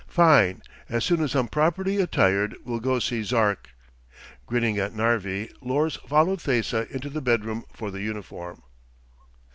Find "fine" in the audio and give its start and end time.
0.07-0.63